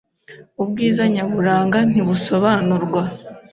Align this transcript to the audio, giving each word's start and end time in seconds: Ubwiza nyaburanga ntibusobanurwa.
Ubwiza 0.61 1.03
nyaburanga 1.13 1.79
ntibusobanurwa. 1.91 3.01